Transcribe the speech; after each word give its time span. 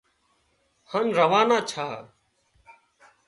هانَ 0.91 1.07
روانا 1.19 1.57
ڇا 1.69 1.87